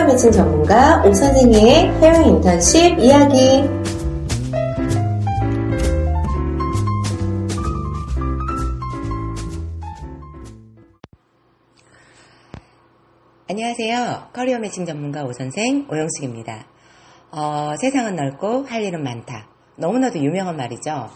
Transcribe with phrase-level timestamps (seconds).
[0.00, 3.62] 매칭 전문가 오선생의 해외 인턴십 이야기
[13.48, 14.30] 안녕하세요.
[14.32, 16.66] 커리어 매칭 전문가 오선생 오영숙입니다.
[17.30, 19.46] 어, 세상은 넓고 할 일은 많다.
[19.76, 21.10] 너무나도 유명한 말이죠.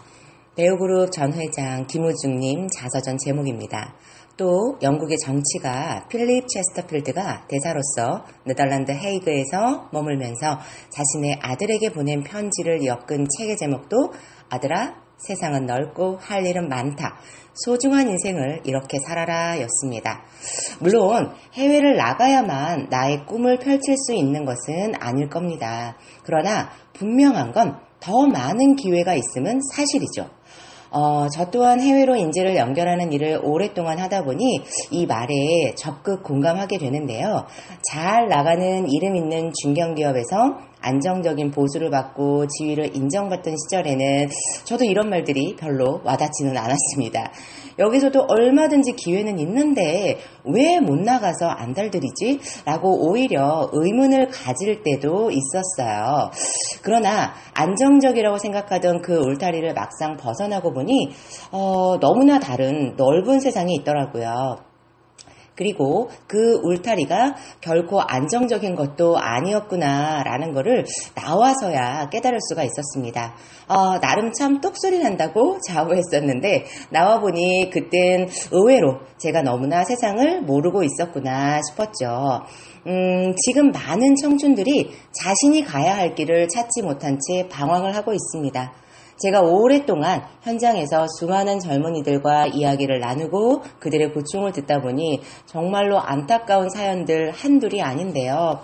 [0.55, 3.95] 배우그룹 전 회장 김우중님 자서전 제목입니다.
[4.37, 13.57] 또 영국의 정치가 필립 체스터필드가 대사로서 네덜란드 헤이그에서 머물면서 자신의 아들에게 보낸 편지를 엮은 책의
[13.57, 14.13] 제목도
[14.49, 17.17] 아들아 세상은 넓고 할 일은 많다.
[17.65, 20.23] 소중한 인생을 이렇게 살아라 였습니다.
[20.79, 25.97] 물론 해외를 나가야만 나의 꿈을 펼칠 수 있는 것은 아닐 겁니다.
[26.23, 30.29] 그러나 분명한 건 더 많은 기회가 있음은 사실이죠.
[30.97, 37.45] 어, 저 또한 해외로 인재를 연결하는 일을 오랫동안 하다 보니 이 말에 적극 공감하게 되는데요.
[37.91, 44.29] 잘 나가는 이름 있는 중견기업에서 안정적인 보수를 받고 지위를 인정받던 시절에는
[44.63, 47.31] 저도 이런 말들이 별로 와닿지는 않았습니다.
[47.79, 52.39] 여기서도 얼마든지 기회는 있는데 왜 못 나가서 안달들이지?
[52.65, 56.31] 라고 오히려 의문을 가질 때도 있었어요.
[56.81, 61.09] 그러나 안정적이라고 생각하던 그 울타리를 막상 벗어나고 보니
[61.51, 64.66] 어, 너무나 다른 넓은 세상이 있더라고요.
[65.57, 70.85] 그리고 그 울타리가 결코 안정적인 것도 아니었구나라는 것을
[71.15, 73.35] 나와서야 깨달을 수가 있었습니다.
[73.67, 82.45] 어, 나름 참 똑소리 난다고 자부했었는데 나와보니 그땐 의외로 제가 너무나 세상을 모르고 있었구나 싶었죠.
[82.85, 88.73] 음, 지금 많은 청춘들이 자신이 가야 할 길을 찾지 못한 채 방황을 하고 있습니다.
[89.19, 97.81] 제가 오랫동안 현장에서 수많은 젊은이들과 이야기를 나누고 그들의 고충을 듣다 보니 정말로 안타까운 사연들 한둘이
[97.81, 98.59] 아닌데요.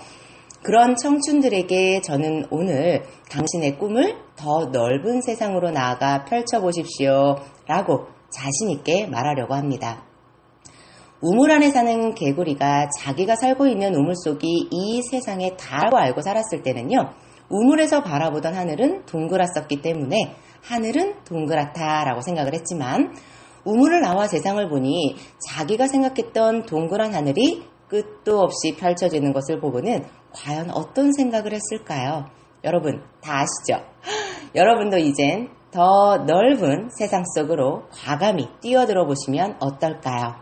[0.61, 7.35] 그런 청춘들에게 저는 오늘 당신의 꿈을 더 넓은 세상으로 나아가 펼쳐보십시오.
[7.67, 10.05] 라고 자신있게 말하려고 합니다.
[11.21, 17.13] 우물 안에 사는 개구리가 자기가 살고 있는 우물 속이 이 세상에 다라고 알고 살았을 때는요.
[17.53, 23.13] 우물에서 바라보던 하늘은 동그랗었기 때문에 하늘은 동그랗다라고 생각을 했지만
[23.63, 25.15] 우물을 나와 세상을 보니
[25.49, 32.25] 자기가 생각했던 동그란 하늘이 끝도 없이 펼쳐지는 것을 보고는 과연 어떤 생각을 했을까요?
[32.63, 33.85] 여러분 다 아시죠?
[34.55, 40.35] 여러분도 이젠 더 넓은 세상 속으로 과감히 뛰어들어 보시면 어떨까요?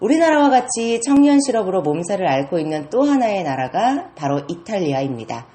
[0.00, 5.46] 우리나라와 같이 청년 실업으로 몸살을 앓고 있는 또 하나의 나라가 바로 이탈리아입니다.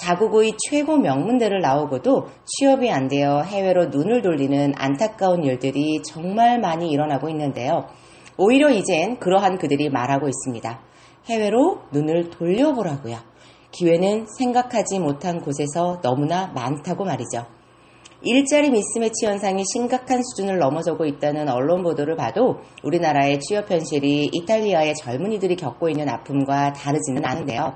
[0.00, 7.28] 자국의 최고 명문대를 나오고도 취업이 안 되어 해외로 눈을 돌리는 안타까운 일들이 정말 많이 일어나고
[7.28, 7.86] 있는데요.
[8.36, 10.80] 오히려 이젠 그러한 그들이 말하고 있습니다.
[11.26, 13.18] 해외로 눈을 돌려보라고요.
[13.70, 17.46] 기회는 생각하지 못한 곳에서 너무나 많다고 말이죠.
[18.22, 25.56] 일자리 미스매치 현상이 심각한 수준을 넘어서고 있다는 언론 보도를 봐도 우리나라의 취업 현실이 이탈리아의 젊은이들이
[25.56, 27.74] 겪고 있는 아픔과 다르지는 않은데요.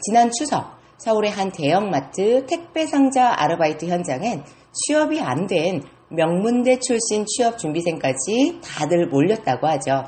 [0.00, 5.82] 지난 추석 서울의 한 대형마트 택배 상자 아르바이트 현장엔 취업이 안 된
[6.12, 10.04] 명문대 출신 취업 준비생까지 다들 몰렸다고 하죠.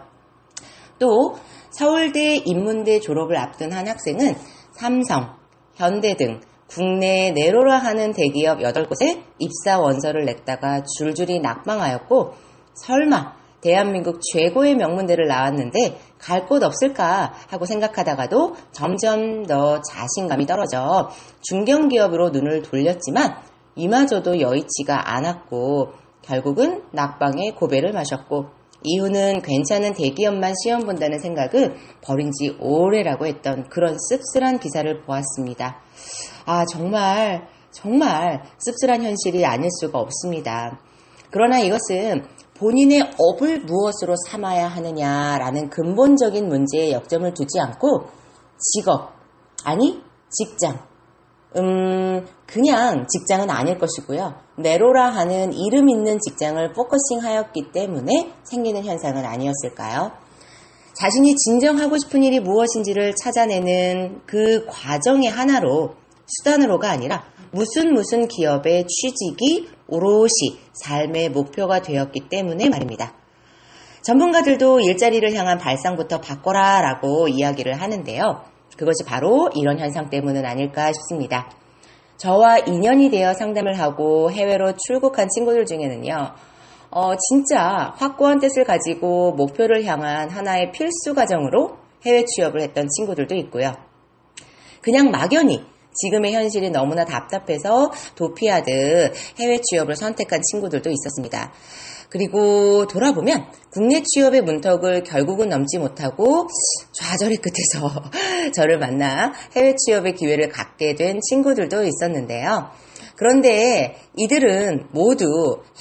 [0.99, 1.35] 또
[1.71, 4.35] 서울대 인문대 졸업을 앞둔 한 학생은
[4.73, 5.35] 삼성,
[5.75, 12.33] 현대 등 국내 내로라 하는 대기업 8곳에 입사 원서를 냈다가 줄줄이 낙방하였고
[12.75, 21.11] 설마 대한민국 최고의 명문대를 나왔는데 갈 곳 없을까 하고 생각하다가도 점점 더 자신감이 떨어져
[21.43, 23.37] 중견기업으로 눈을 돌렸지만
[23.77, 25.93] 이마저도 여의치가 않았고
[26.23, 28.47] 결국은 낙방에 고배를 마셨고
[28.83, 35.81] 이후는 괜찮은 대기업만 시험 본다는 생각은 버린 지 오래라고 했던 그런 씁쓸한 기사를 보았습니다.
[36.45, 40.79] 아, 정말, 정말 씁쓸한 현실이 아닐 수가 없습니다.
[41.31, 42.27] 그러나 이것은
[42.59, 48.07] 본인의 업을 무엇으로 삼아야 하느냐라는 근본적인 문제에 역점을 두지 않고
[48.59, 49.13] 직업,
[49.65, 50.79] 아니, 직장,
[51.57, 54.35] 음, 그냥 직장은 아닐 것이고요.
[54.59, 60.13] 내로라 하는 이름 있는 직장을 focusing 하였기 때문에 생기는 현상은 아니었을까요?
[60.95, 65.95] 자신이 진정 하고 싶은 일이 무엇인지를 찾아내는 그 과정의 하나로
[66.27, 73.15] 수단으로가 아니라 무슨 무슨 기업의 취직이 오롯이 삶의 목표가 되었기 때문에 말입니다.
[74.03, 78.43] 전문가들도 일자리를 향한 발상부터 바꿔라 라고 이야기를 하는데요.
[78.77, 81.51] 그것이 바로 이런 현상 때문은 아닐까 싶습니다.
[82.17, 86.35] 저와 인연이 되어 상담을 하고 해외로 출국한 친구들 중에는요,
[86.91, 91.77] 어, 진짜 확고한 뜻을 가지고 목표를 향한 하나의 필수 과정으로
[92.07, 93.73] 해외 취업을 했던 친구들도 있고요.
[94.81, 101.53] 그냥 막연히 지금의 현실이 너무나 답답해서 도피하듯 해외 취업을 선택한 친구들도 있었습니다.
[102.15, 106.47] 그리고 돌아보면 국내 취업의 문턱을 결국은 넘지 못하고
[106.93, 108.03] 좌절의 끝에서
[108.55, 112.71] 저를 만나 해외 취업의 기회를 갖게 된 친구들도 있었는데요.
[113.17, 115.27] 그런데 이들은 모두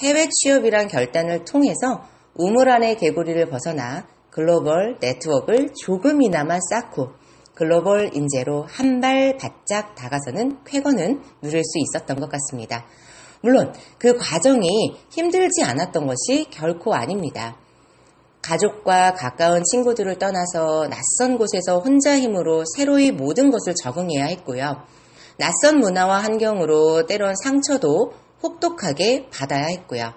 [0.02, 2.04] 해외 취업이란 결단을 통해서
[2.36, 7.10] 우물 안의 개구리를 벗어나 글로벌 네트워크를 조금이나마 쌓고
[7.56, 12.86] 글로벌 인재로 한 발 바짝 다가서는 쾌거는 누릴 수 있었던 것 같습니다.
[13.42, 17.58] 물론 그 과정이 힘들지 않았던 것이 결코 아닙니다.
[18.42, 24.84] 가족과 가까운 친구들을 떠나서 낯선 곳에서 혼자 힘으로 새로이 모든 것을 적응해야 했고요.
[25.38, 30.14] 낯선 문화와 환경으로 때론 상처도 혹독하게 받아야 했고요.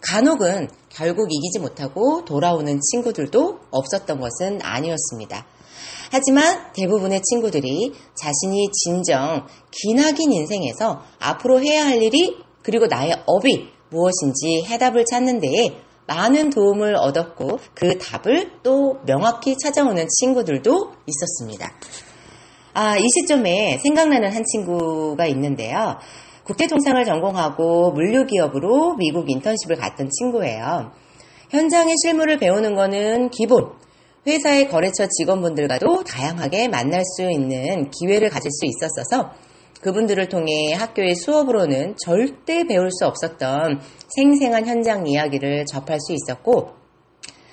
[0.00, 5.46] 간혹은 결국 이기지 못하고 돌아오는 친구들도 없었던 것은 아니었습니다.
[6.10, 14.64] 하지만 대부분의 친구들이 자신이 진정 기나긴 인생에서 앞으로 해야 할 일이 그리고 나의 업이 무엇인지
[14.66, 15.76] 해답을 찾는 데에
[16.06, 21.70] 많은 도움을 얻었고 그 답을 또 명확히 찾아오는 친구들도 있었습니다.
[22.72, 25.98] 아, 이 시점에 생각나는 한 친구가 있는데요.
[26.44, 30.92] 국제통상을 전공하고 물류기업으로 미국 인턴십을 갔던 친구예요.
[31.50, 33.72] 현장의 실무를 배우는 거는 기본.
[34.26, 39.32] 회사의 거래처 직원분들과도 다양하게 만날 수 있는 기회를 가질 수 있었어서
[39.80, 43.80] 그분들을 통해 학교의 수업으로는 절대 배울 수 없었던
[44.16, 46.70] 생생한 현장 이야기를 접할 수 있었고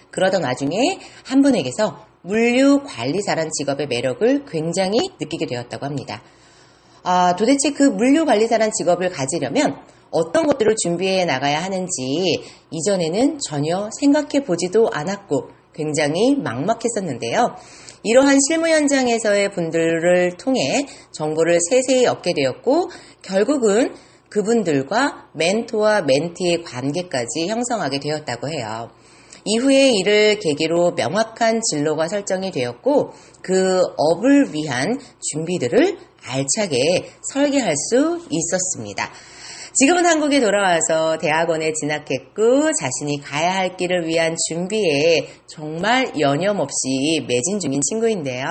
[0.10, 6.24] 그러던 와중에 한 분에게서 물류 관리사란 직업의 매력을 굉장히 느끼게 되었다고 합니다.
[7.04, 9.78] 아, 도대체 그 물류 관리사란 직업을 가지려면
[10.10, 17.56] 어떤 것들을 준비해 나가야 하는지 이전에는 전혀 생각해 보지도 않았고 굉장히 막막했었는데요.
[18.04, 22.90] 이러한 실무 현장에서의 분들을 통해 정보를 세세히 얻게 되었고
[23.22, 23.94] 결국은
[24.30, 28.90] 그분들과 멘토와 멘티의 관계까지 형성하게 되었다고 해요.
[29.46, 33.12] 이후에 이를 계기로 명확한 진로가 설정이 되었고
[33.42, 35.00] 그 업을 위한
[35.32, 39.12] 준비들을 알차게 설계할 수 있었습니다.
[39.78, 47.82] 지금은 한국에 돌아와서 대학원에 진학했고 자신이 가야 할 길을 위한 준비에 정말 여념없이 매진 중인
[47.82, 48.46] 친구인데요.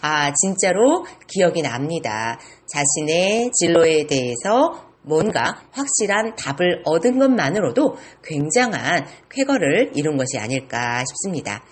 [0.00, 2.40] 아, 진짜로 기억이 납니다.
[2.66, 11.62] 자신의 진로에 대해서 뭔가 확실한 답을 얻은 것만으로도 굉장한 쾌거를 이룬 것이 아닐까 싶습니다.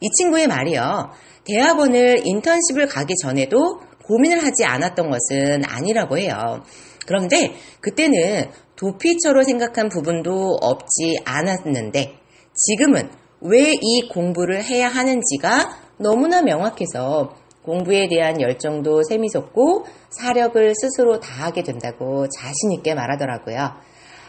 [0.00, 1.10] 이 친구의 말이요.
[1.44, 6.62] 대학원을 인턴십을 가기 전에도 고민을 하지 않았던 것은 아니라고 해요.
[7.10, 12.14] 그런데 그때는 도피처로 생각한 부분도 없지 않았는데
[12.54, 13.10] 지금은
[13.40, 22.28] 왜 이 공부를 해야 하는지가 너무나 명확해서 공부에 대한 열정도 샘이솟고 사력을 스스로 다하게 된다고
[22.28, 23.72] 자신있게 말하더라고요.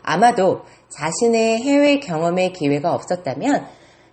[0.01, 3.67] 아마도 자신의 해외 경험의 기회가 없었다면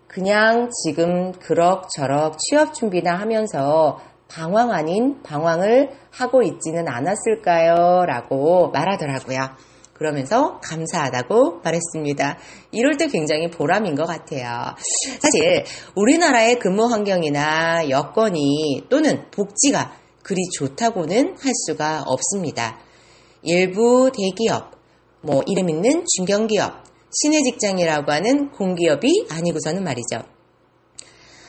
[0.08, 3.98] 그냥 지금 그럭저럭 취업 준비나 하면서
[4.28, 8.04] 방황 아닌 방황을 하고 있지는 않았을까요?
[8.06, 9.38] 라고 말하더라고요.
[9.94, 12.38] 그러면서 감사하다고 말했습니다.
[12.70, 14.76] 이럴 때 굉장히 보람인 것 같아요.
[15.20, 15.64] 사실
[15.96, 19.92] 우리나라의 근무 환경이나 여건이 또는 복지가
[20.22, 22.78] 그리 좋다고는 할 수가 없습니다.
[23.42, 24.72] 일부 대기업,
[25.22, 30.37] 뭐 이름 있는 중견기업, 신의 직장이라고 하는 공기업이 아니고서는 말이죠.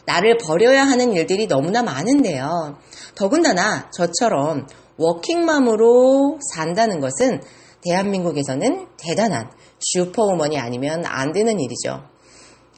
[0.09, 2.79] 나를 버려야 하는 일들이 너무나 많은데요.
[3.13, 4.65] 더군다나 저처럼
[4.97, 7.41] 워킹맘으로 산다는 것은
[7.83, 12.01] 대한민국에서는 대단한 슈퍼우먼이 아니면 안 되는 일이죠.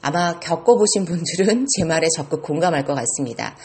[0.02, 3.56] 아마 겪어보신 분들은 제 말에 적극 공감할 것 같습니다.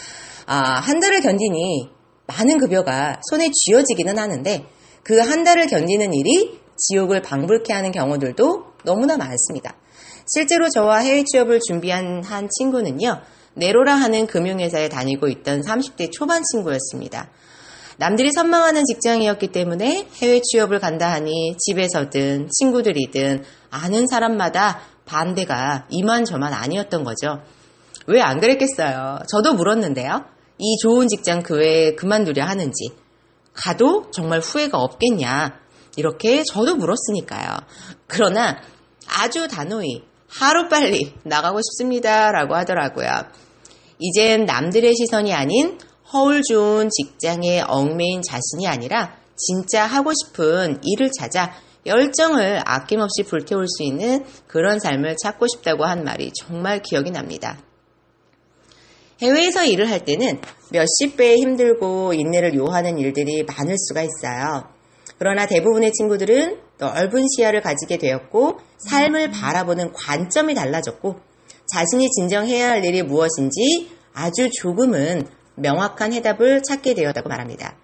[0.46, 1.90] 아, 한 달을 견디니
[2.28, 4.64] 많은 급여가 손에 쥐어지기는 하는데
[5.02, 9.74] 그 한 달을 견디는 일이 지옥을 방불케 하는 경우들도 너무나 많습니다.
[10.28, 13.20] 실제로 저와 해외 취업을 준비한 한 친구는요,
[13.56, 17.30] 네로라 하는 금융회사에 다니고 있던 30대 초반 친구였습니다.
[17.98, 27.04] 남들이 선망하는 직장이었기 때문에 해외 취업을 간다 하니 집에서든 친구들이든 아는 사람마다 반대가 이만저만 아니었던
[27.04, 27.40] 거죠.
[28.06, 29.20] 왜 안 그랬겠어요?
[29.28, 30.26] 저도 물었는데요.
[30.58, 32.90] 이 좋은 직장 그 외에 그만두려 하는지.
[33.54, 35.58] 가도 정말 후회가 없겠냐.
[35.96, 37.56] 이렇게 저도 물었으니까요.
[38.06, 38.58] 그러나
[39.08, 42.30] 아주 단호히 하루빨리 나가고 싶습니다.
[42.30, 43.08] 라고 하더라고요.
[43.98, 45.78] 이젠 남들의 시선이 아닌
[46.12, 51.52] 허울 좋은 직장에 얽매인 자신이 아니라 진짜 하고 싶은 일을 찾아
[51.84, 57.58] 열정을 아낌없이 불태울 수 있는 그런 삶을 찾고 싶다고 한 말이 정말 기억이 납니다.
[59.22, 64.68] 해외에서 일을 할 때는 몇십 배 힘들고 인내를 요하는 일들이 많을 수가 있어요.
[65.18, 71.25] 그러나 대부분의 친구들은 넓은 시야를 가지게 되었고 삶을 바라보는 관점이 달라졌고
[71.72, 77.76] 자신이 진정 해야 할 일이 무엇인지 아주 조금은 명확한 해답을 찾게 되었다고 말합니다.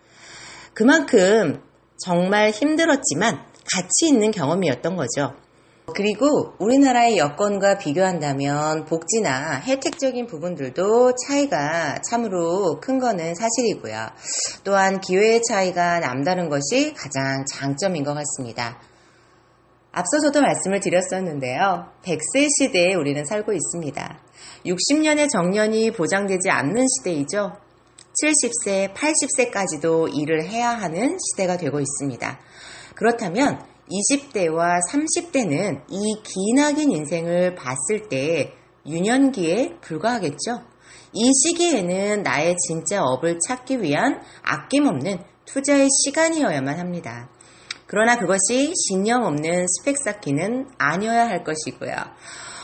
[0.74, 1.62] 그만큼
[1.98, 5.34] 정말 힘들었지만 가치 있는 경험이었던 거죠.
[5.94, 14.06] 그리고 우리나라의 여건과 비교한다면 복지나 혜택적인 부분들도 차이가 참으로 큰 거는 사실이고요.
[14.64, 18.78] 또한 기회의 차이가 남다른 것이 가장 장점인 것 같습니다.
[19.92, 21.86] 앞서서도 말씀을 드렸었는데요.
[22.02, 24.18] 100세 시대에 우리는 살고 있습니다.
[24.64, 27.52] 60년의 정년이 보장되지 않는 시대이죠.
[28.22, 32.40] 70세, 80세까지도 일을 해야 하는 시대가 되고 있습니다.
[32.94, 38.54] 그렇다면 20대와 30대는 이 기나긴 인생을 봤을 때
[38.86, 40.62] 유년기에 불과하겠죠.
[41.12, 47.28] 이 시기에는 나의 진짜 업을 찾기 위한 아낌없는 투자의 시간이어야만 합니다.
[47.86, 51.94] 그러나 그것이 신념 없는 스펙 쌓기는 아니어야 할 것이고요.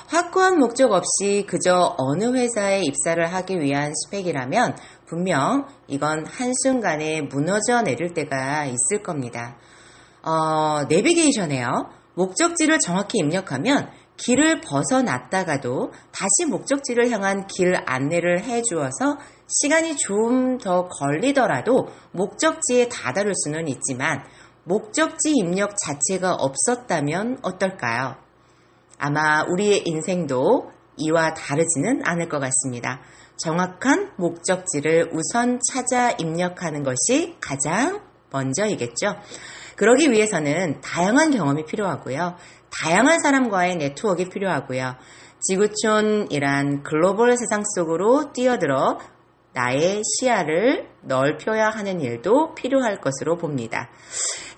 [0.08, 8.14] 확고한 목적 없이 그저 어느 회사에 입사를 하기 위한 스펙이라면 분명 이건 한순간에 무너져 내릴
[8.14, 9.58] 때가 있을 겁니다.
[10.22, 11.68] 어, 내비게이션에요.
[12.14, 20.88] 목적지를 정확히 입력하면 길을 벗어났다가도 다시 목적지를 향한 길 안내를 해 주어서 시간이 좀 더
[20.88, 24.22] 걸리더라도 목적지에 다다를 수는 있지만
[24.68, 28.16] 목적지 입력 자체가 없었다면 어떨까요?
[28.98, 33.00] 아마 우리의 인생도 이와 다르지는 않을 것 같습니다.
[33.38, 39.16] 정확한 목적지를 우선 찾아 입력하는 것이 가장 먼저이겠죠.
[39.76, 42.36] 그러기 위해서는 다양한 경험이 필요하고요.
[42.70, 44.96] 다양한 사람과의 네트워크가 필요하고요.
[45.40, 48.98] 지구촌이란 글로벌 세상 속으로 뛰어들어
[49.54, 53.88] 나의 시야를 넓혀야 하는 일도 필요할 것으로 봅니다.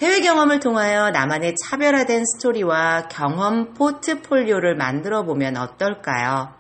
[0.03, 6.55] 해외 경험을 통하여 나만의 차별화된 스토리와 경험 포트폴리오를 만들어 보면 어떨까요?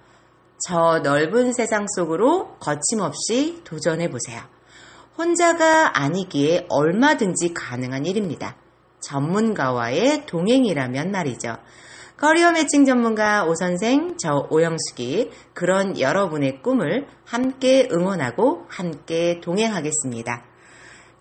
[0.66, 4.40] 저 넓은 세상 속으로 거침없이 도전해 보세요.
[5.18, 8.56] 혼자가 아니기에 얼마든지 가능한 일입니다.
[9.00, 11.56] 전문가와의 동행이라면 말이죠.
[12.20, 20.44] career matching 전문가 오선생, 저 오영숙이 그런 여러분의 꿈을 함께 응원하고 함께 동행하겠습니다.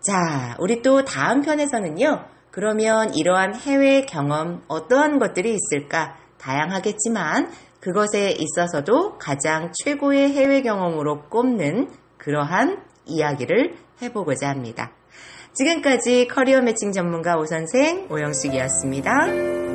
[0.06, 2.26] 자, 우리 또 다음 편에서는요.
[2.50, 6.16] 그러면 이러한 해외 경험 어떠한 것들이 있을까?
[6.36, 11.88] 다양하겠지만 그것에 있어서도 가장 최고의 해외 경험으로 꼽는
[12.18, 14.92] 그러한 이야기를 해보고자 합니다.
[15.54, 19.69] 지금까지 career matching 전문가 오선생 오영숙이었습니다.